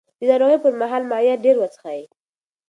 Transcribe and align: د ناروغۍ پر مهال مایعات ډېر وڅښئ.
د 0.19 0.21
ناروغۍ 0.29 0.57
پر 0.63 0.73
مهال 0.81 1.03
مایعات 1.11 1.39
ډېر 1.45 1.55
وڅښئ. 1.59 2.01